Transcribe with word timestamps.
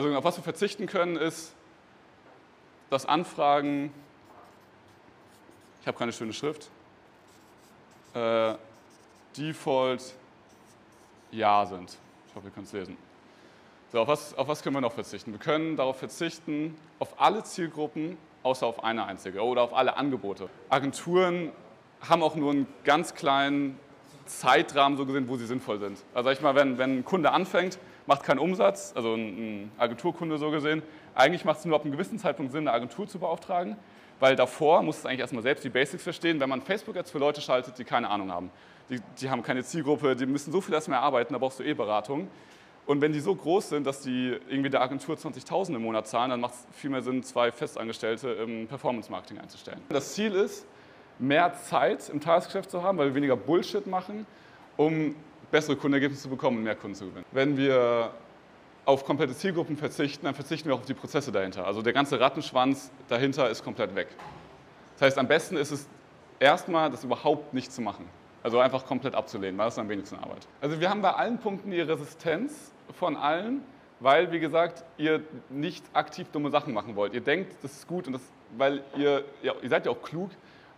Also 0.00 0.16
auf 0.16 0.24
was 0.24 0.38
wir 0.38 0.42
verzichten 0.42 0.86
können, 0.86 1.16
ist 1.16 1.52
das 2.88 3.04
Anfragen, 3.04 3.92
ich 5.82 5.86
habe 5.86 5.98
keine 5.98 6.10
schöne 6.10 6.32
Schrift, 6.32 6.70
äh, 8.14 8.54
Default 9.36 10.14
Ja 11.30 11.66
sind. 11.66 11.98
Ich 12.26 12.34
hoffe, 12.34 12.46
ihr 12.46 12.50
könnt 12.50 12.68
es 12.68 12.72
lesen. 12.72 12.96
So, 13.92 14.00
auf 14.00 14.08
was, 14.08 14.32
auf 14.38 14.48
was 14.48 14.62
können 14.62 14.74
wir 14.74 14.80
noch 14.80 14.94
verzichten? 14.94 15.32
Wir 15.32 15.38
können 15.38 15.76
darauf 15.76 15.98
verzichten, 15.98 16.78
auf 16.98 17.20
alle 17.20 17.44
Zielgruppen, 17.44 18.16
außer 18.42 18.66
auf 18.66 18.82
eine 18.82 19.04
einzige 19.04 19.42
oder 19.42 19.60
auf 19.60 19.74
alle 19.74 19.98
Angebote. 19.98 20.48
Agenturen 20.70 21.52
haben 22.08 22.22
auch 22.22 22.36
nur 22.36 22.52
einen 22.52 22.66
ganz 22.84 23.14
kleinen 23.14 23.78
Zeitrahmen 24.24 24.96
so 24.96 25.04
gesehen, 25.04 25.28
wo 25.28 25.36
sie 25.36 25.44
sinnvoll 25.44 25.78
sind. 25.78 26.02
Also 26.14 26.30
sag 26.30 26.38
ich 26.38 26.40
mal, 26.40 26.54
wenn, 26.54 26.78
wenn 26.78 27.00
ein 27.00 27.04
Kunde 27.04 27.32
anfängt, 27.32 27.78
macht 28.10 28.24
keinen 28.24 28.40
Umsatz, 28.40 28.92
also 28.96 29.14
ein 29.14 29.70
Agenturkunde 29.78 30.36
so 30.36 30.50
gesehen, 30.50 30.82
eigentlich 31.14 31.44
macht 31.44 31.60
es 31.60 31.64
nur 31.64 31.76
ab 31.76 31.82
einem 31.82 31.92
gewissen 31.92 32.18
Zeitpunkt 32.18 32.50
Sinn, 32.50 32.66
eine 32.66 32.72
Agentur 32.72 33.06
zu 33.06 33.20
beauftragen, 33.20 33.76
weil 34.18 34.34
davor 34.34 34.82
muss 34.82 34.98
es 34.98 35.06
eigentlich 35.06 35.20
erstmal 35.20 35.44
selbst 35.44 35.62
die 35.62 35.68
Basics 35.68 36.02
verstehen, 36.02 36.40
wenn 36.40 36.48
man 36.48 36.60
Facebook 36.60 36.96
jetzt 36.96 37.12
für 37.12 37.18
Leute 37.18 37.40
schaltet, 37.40 37.78
die 37.78 37.84
keine 37.84 38.10
Ahnung 38.10 38.32
haben. 38.32 38.50
Die, 38.88 38.98
die 39.20 39.30
haben 39.30 39.44
keine 39.44 39.62
Zielgruppe, 39.62 40.16
die 40.16 40.26
müssen 40.26 40.50
so 40.50 40.60
viel 40.60 40.74
erstmal 40.74 40.98
erarbeiten, 40.98 41.34
da 41.34 41.38
brauchst 41.38 41.60
du 41.60 41.62
eh 41.62 41.72
Beratung. 41.72 42.26
Und 42.84 43.00
wenn 43.00 43.12
die 43.12 43.20
so 43.20 43.32
groß 43.32 43.68
sind, 43.68 43.86
dass 43.86 44.00
die 44.00 44.36
irgendwie 44.48 44.70
der 44.70 44.82
Agentur 44.82 45.14
20.000 45.14 45.76
im 45.76 45.82
Monat 45.82 46.08
zahlen, 46.08 46.30
dann 46.30 46.40
macht 46.40 46.54
es 46.54 46.66
viel 46.76 46.90
mehr 46.90 47.02
Sinn, 47.02 47.22
zwei 47.22 47.52
Festangestellte 47.52 48.30
im 48.30 48.66
Performance-Marketing 48.66 49.38
einzustellen. 49.38 49.80
Das 49.88 50.14
Ziel 50.14 50.32
ist, 50.32 50.66
mehr 51.20 51.54
Zeit 51.54 52.08
im 52.08 52.20
Tagesgeschäft 52.20 52.72
zu 52.72 52.82
haben, 52.82 52.98
weil 52.98 53.06
wir 53.06 53.14
weniger 53.14 53.36
Bullshit 53.36 53.86
machen, 53.86 54.26
um 54.76 55.14
bessere 55.50 55.76
Kundenergebnisse 55.76 56.22
zu 56.24 56.28
bekommen 56.28 56.58
und 56.58 56.64
mehr 56.64 56.76
Kunden 56.76 56.94
zu 56.94 57.06
gewinnen. 57.06 57.24
Wenn 57.32 57.56
wir 57.56 58.12
auf 58.84 59.04
komplette 59.04 59.34
Zielgruppen 59.34 59.76
verzichten, 59.76 60.24
dann 60.24 60.34
verzichten 60.34 60.68
wir 60.68 60.74
auch 60.74 60.80
auf 60.80 60.86
die 60.86 60.94
Prozesse 60.94 61.30
dahinter. 61.32 61.66
Also 61.66 61.82
der 61.82 61.92
ganze 61.92 62.18
Rattenschwanz 62.18 62.90
dahinter 63.08 63.48
ist 63.50 63.62
komplett 63.62 63.94
weg. 63.94 64.08
Das 64.94 65.06
heißt, 65.06 65.18
am 65.18 65.28
besten 65.28 65.56
ist 65.56 65.70
es 65.70 65.86
erstmal, 66.38 66.90
das 66.90 67.04
überhaupt 67.04 67.54
nicht 67.54 67.72
zu 67.72 67.82
machen. 67.82 68.06
Also 68.42 68.58
einfach 68.58 68.86
komplett 68.86 69.14
abzulehnen, 69.14 69.58
weil 69.58 69.66
das 69.66 69.78
am 69.78 69.88
wenigsten 69.88 70.16
Arbeit. 70.16 70.46
Also 70.60 70.80
wir 70.80 70.88
haben 70.88 71.02
bei 71.02 71.12
allen 71.12 71.38
Punkten 71.38 71.70
die 71.70 71.80
Resistenz 71.80 72.72
von 72.98 73.16
allen, 73.16 73.62
weil, 74.00 74.32
wie 74.32 74.40
gesagt, 74.40 74.82
ihr 74.96 75.22
nicht 75.50 75.84
aktiv 75.92 76.26
dumme 76.32 76.50
Sachen 76.50 76.72
machen 76.72 76.96
wollt. 76.96 77.12
Ihr 77.12 77.20
denkt, 77.20 77.54
das 77.62 77.72
ist 77.72 77.86
gut, 77.86 78.06
und 78.06 78.14
das, 78.14 78.22
weil 78.56 78.82
ihr, 78.96 79.24
ja, 79.42 79.52
ihr 79.60 79.68
seid 79.68 79.84
ja 79.84 79.92
auch 79.92 80.02
klug, 80.02 80.30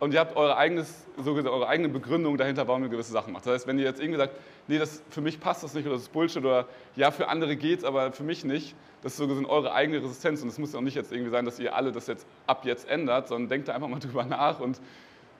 und 0.00 0.14
ihr 0.14 0.20
habt 0.20 0.36
eure, 0.36 0.56
eigenes, 0.56 1.06
so 1.16 1.34
gesagt, 1.34 1.52
eure 1.52 1.68
eigene 1.68 1.88
Begründung 1.88 2.36
dahinter, 2.36 2.68
warum 2.68 2.82
ihr 2.84 2.88
gewisse 2.88 3.12
Sachen 3.12 3.32
macht. 3.32 3.46
Das 3.46 3.54
heißt, 3.54 3.66
wenn 3.66 3.78
ihr 3.78 3.84
jetzt 3.84 4.00
irgendwie 4.00 4.18
sagt, 4.18 4.34
nee, 4.68 4.78
das, 4.78 5.02
für 5.10 5.20
mich 5.20 5.40
passt 5.40 5.64
das 5.64 5.74
nicht 5.74 5.86
oder 5.86 5.94
das 5.94 6.02
ist 6.02 6.12
Bullshit 6.12 6.44
oder 6.44 6.66
ja, 6.94 7.10
für 7.10 7.28
andere 7.28 7.56
geht's, 7.56 7.84
aber 7.84 8.12
für 8.12 8.22
mich 8.22 8.44
nicht, 8.44 8.76
das 9.02 9.12
ist 9.12 9.18
so 9.18 9.26
gesehen 9.26 9.46
eure 9.46 9.72
eigene 9.72 10.02
Resistenz 10.02 10.42
und 10.42 10.48
es 10.48 10.58
muss 10.58 10.74
auch 10.74 10.80
nicht 10.80 10.94
jetzt 10.94 11.12
irgendwie 11.12 11.30
sein, 11.30 11.44
dass 11.44 11.58
ihr 11.58 11.74
alle 11.74 11.92
das 11.92 12.06
jetzt 12.06 12.26
ab 12.46 12.64
jetzt 12.64 12.88
ändert, 12.88 13.28
sondern 13.28 13.48
denkt 13.48 13.68
da 13.68 13.74
einfach 13.74 13.88
mal 13.88 13.98
drüber 14.00 14.24
nach 14.24 14.60
und 14.60 14.80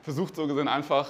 versucht 0.03 0.35
so 0.35 0.47
gesehen 0.47 0.69
einfach 0.69 1.09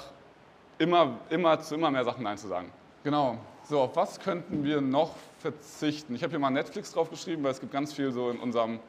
immer, 0.78 1.18
immer 1.30 1.60
zu 1.60 1.74
immer 1.74 1.90
mehr 1.90 2.04
Sachen 2.04 2.24
Nein 2.24 2.38
zu 2.38 2.48
sagen. 2.48 2.70
Genau. 3.04 3.38
So, 3.64 3.80
auf 3.80 3.96
was 3.96 4.20
könnten 4.20 4.64
wir 4.64 4.80
noch 4.80 5.14
verzichten? 5.38 6.14
Ich 6.14 6.22
habe 6.22 6.30
hier 6.30 6.38
mal 6.38 6.50
Netflix 6.50 6.92
draufgeschrieben, 6.92 7.44
weil 7.44 7.52
es 7.52 7.60
gibt 7.60 7.72
ganz 7.72 7.92
viel 7.92 8.12
so 8.12 8.30
in 8.30 8.38
unserem 8.38 8.80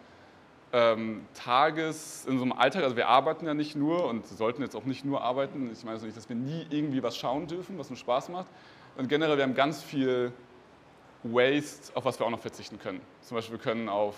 ähm, 0.71 1.25
Tages, 1.33 2.25
in 2.25 2.37
so 2.37 2.43
einem 2.43 2.53
Alltag, 2.53 2.83
also 2.83 2.95
wir 2.95 3.07
arbeiten 3.07 3.45
ja 3.45 3.53
nicht 3.53 3.75
nur 3.75 4.05
und 4.05 4.27
sollten 4.27 4.61
jetzt 4.61 4.75
auch 4.75 4.85
nicht 4.85 5.03
nur 5.03 5.21
arbeiten. 5.21 5.71
Ich 5.71 5.83
meine 5.83 5.93
also 5.93 6.05
nicht, 6.05 6.17
dass 6.17 6.29
wir 6.29 6.35
nie 6.35 6.67
irgendwie 6.69 7.01
was 7.01 7.17
schauen 7.17 7.47
dürfen, 7.47 7.77
was 7.77 7.89
uns 7.89 7.99
Spaß 7.99 8.29
macht. 8.29 8.47
Und 8.97 9.09
generell, 9.09 9.37
wir 9.37 9.43
haben 9.43 9.55
ganz 9.55 9.81
viel 9.81 10.31
Waste, 11.23 11.95
auf 11.95 12.05
was 12.05 12.19
wir 12.19 12.25
auch 12.25 12.31
noch 12.31 12.39
verzichten 12.39 12.79
können. 12.79 13.01
Zum 13.21 13.35
Beispiel, 13.35 13.57
wir 13.57 13.63
können 13.63 13.89
auf 13.89 14.15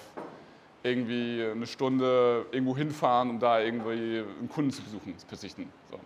irgendwie 0.84 1.46
eine 1.52 1.68
Stunde 1.68 2.46
irgendwo 2.52 2.76
hinfahren, 2.76 3.30
um 3.30 3.40
da 3.40 3.60
irgendwie 3.60 4.24
einen 4.40 4.50
Kunden 4.50 4.72
zu 4.72 4.82
besuchen, 4.82 5.16
verzichten. 5.28 5.72
So. 5.90 6.00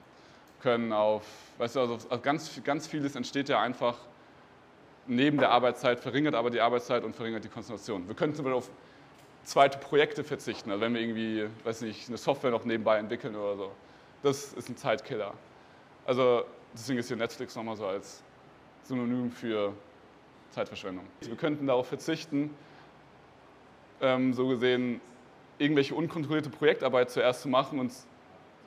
Können 0.61 0.91
auf, 0.91 1.23
weißt 1.57 1.75
du, 1.75 1.79
also 1.81 1.97
ganz, 2.21 2.61
ganz 2.63 2.87
vieles 2.87 3.15
entsteht 3.15 3.49
ja 3.49 3.61
einfach 3.61 3.97
neben 5.07 5.37
der 5.37 5.51
Arbeitszeit, 5.51 5.99
verringert 5.99 6.35
aber 6.35 6.49
die 6.49 6.59
Arbeitszeit 6.61 7.03
und 7.03 7.15
verringert 7.15 7.43
die 7.43 7.49
Konzentration. 7.49 8.07
Wir 8.07 8.15
können 8.15 8.33
zum 8.33 8.43
Beispiel 8.43 8.57
auf 8.57 8.69
zweite 9.45 9.77
Projekte 9.77 10.23
verzichten. 10.23 10.71
Also 10.71 10.81
wenn 10.81 10.93
wir 10.93 11.01
irgendwie, 11.01 11.47
weiß 11.63 11.81
nicht, 11.81 12.07
eine 12.07 12.17
Software 12.17 12.51
noch 12.51 12.65
nebenbei 12.65 12.97
entwickeln 12.97 13.35
oder 13.35 13.55
so. 13.55 13.71
Das 14.23 14.53
ist 14.53 14.69
ein 14.69 14.77
Zeitkiller. 14.77 15.33
Also 16.05 16.45
deswegen 16.73 16.99
ist 16.99 17.07
hier 17.07 17.17
Netflix 17.17 17.55
nochmal 17.55 17.77
so 17.77 17.85
als 17.85 18.21
Synonym 18.83 19.31
für 19.31 19.73
Zeitverschwendung. 20.51 21.05
Wir 21.21 21.35
könnten 21.35 21.67
darauf 21.67 21.87
verzichten, 21.87 22.55
ähm, 24.01 24.33
so 24.33 24.47
gesehen 24.47 25.01
irgendwelche 25.57 25.95
unkontrollierte 25.95 26.49
Projektarbeit 26.49 27.09
zuerst 27.09 27.41
zu 27.41 27.49
machen 27.49 27.79
und 27.79 27.93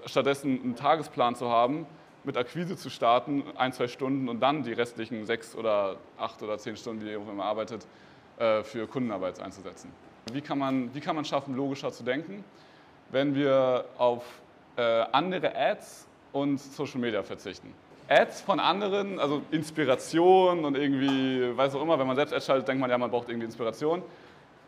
stattdessen 0.07 0.63
einen 0.63 0.77
Tagesplan 0.77 1.35
zu 1.35 1.49
haben, 1.51 1.87
mit 2.25 2.37
Akquise 2.37 2.77
zu 2.77 2.91
starten, 2.91 3.45
ein, 3.57 3.73
zwei 3.73 3.89
Stunden 3.89 4.29
und 4.29 4.41
dann 4.41 4.63
die 4.63 4.73
restlichen 4.73 5.27
sechs 5.27 5.55
oder 5.55 5.97
acht 6.19 6.43
oder 6.43 6.59
zehn 6.59 6.77
Stunden, 6.77 7.05
wie 7.05 7.11
ihr 7.11 7.17
immer 7.17 7.45
arbeitet, 7.45 7.87
äh, 8.39 8.63
für 8.63 8.87
Kundenarbeit 8.87 9.41
einzusetzen. 9.41 9.93
Wie 10.33 10.41
kann 10.41 10.59
man, 10.59 10.95
wie 10.95 11.01
kann 11.01 11.17
man 11.17 11.25
schaffen, 11.25 11.55
logischer 11.55 11.93
zu 11.93 12.03
denken, 12.03 12.45
wenn 13.11 13.35
wir 13.35 13.85
auf 13.97 14.25
äh, 14.77 14.83
andere 15.13 15.55
Ads 15.57 16.07
und 16.33 16.59
Social 16.59 17.01
Media 17.01 17.23
verzichten? 17.23 17.73
Ads 18.09 18.41
von 18.41 18.59
anderen, 18.59 19.19
also 19.19 19.43
Inspiration 19.51 20.65
und 20.65 20.77
irgendwie, 20.77 21.57
weiß 21.57 21.75
auch 21.75 21.83
immer, 21.83 21.99
wenn 21.99 22.07
man 22.07 22.17
selbst 22.17 22.33
Ads 22.33 22.47
schaltet, 22.47 22.69
denkt 22.69 22.81
man 22.81 22.91
ja, 22.91 22.97
man 22.97 23.11
braucht 23.11 23.29
irgendwie 23.29 23.47
Inspiration. 23.47 24.03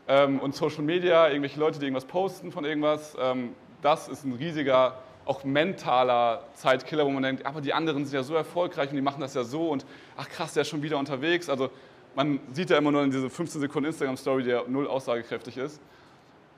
Ähm, 0.08 0.40
und 0.40 0.54
Social 0.54 0.82
Media, 0.82 1.28
irgendwelche 1.28 1.58
Leute, 1.58 1.78
die 1.78 1.86
irgendwas 1.86 2.04
posten 2.04 2.52
von 2.52 2.64
irgendwas, 2.64 3.16
ähm, 3.20 3.54
das 3.82 4.08
ist 4.08 4.24
ein 4.24 4.32
riesiger, 4.32 4.98
auch 5.24 5.44
mentaler 5.44 6.42
Zeitkiller, 6.54 7.06
wo 7.06 7.10
man 7.10 7.22
denkt, 7.22 7.46
aber 7.46 7.60
die 7.60 7.72
anderen 7.72 8.04
sind 8.04 8.14
ja 8.14 8.22
so 8.22 8.34
erfolgreich 8.34 8.90
und 8.90 8.96
die 8.96 9.02
machen 9.02 9.20
das 9.20 9.34
ja 9.34 9.44
so 9.44 9.68
und 9.68 9.86
ach 10.16 10.28
krass, 10.28 10.54
der 10.54 10.62
ist 10.62 10.68
schon 10.68 10.82
wieder 10.82 10.98
unterwegs. 10.98 11.48
Also 11.48 11.70
man 12.14 12.40
sieht 12.52 12.70
ja 12.70 12.78
immer 12.78 12.90
nur 12.90 13.02
in 13.02 13.10
diese 13.10 13.30
15 13.30 13.60
Sekunden 13.60 13.88
Instagram-Story, 13.88 14.42
die 14.42 14.50
ja 14.50 14.62
null 14.66 14.86
aussagekräftig 14.86 15.56
ist. 15.56 15.80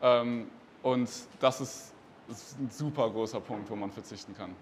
Ähm, 0.01 0.49
und 0.83 1.09
das 1.41 1.61
ist, 1.61 1.93
das 2.29 2.39
ist 2.39 2.59
ein 2.59 2.71
super 2.71 3.11
großer 3.11 3.41
Punkt, 3.41 3.71
wo 3.71 3.77
man 3.77 3.91
verzichten 3.91 4.35
kann. 4.37 4.55